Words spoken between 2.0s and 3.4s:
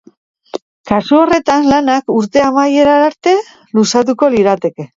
urte amaierara arte